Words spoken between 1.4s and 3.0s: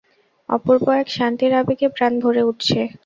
আবেগে প্রাণ ভরে উঠছে।